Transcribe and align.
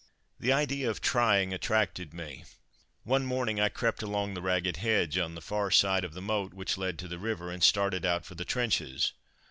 The 0.39 0.51
idea 0.51 0.89
of 0.89 0.99
trying 0.99 1.53
attracted 1.53 2.11
me. 2.11 2.45
One 3.03 3.23
morning 3.23 3.59
I 3.61 3.69
crept 3.69 4.01
along 4.01 4.33
the 4.33 4.41
ragged 4.41 4.77
hedge, 4.77 5.15
on 5.19 5.35
the 5.35 5.41
far 5.43 5.69
side 5.69 6.03
of 6.03 6.15
the 6.15 6.23
moat 6.23 6.55
which 6.55 6.75
led 6.75 6.97
to 6.97 7.07
the 7.07 7.19
river, 7.19 7.51
and 7.51 7.63
started 7.63 8.03
out 8.03 8.25
for 8.25 8.33
the 8.33 8.43
trenches. 8.43 9.13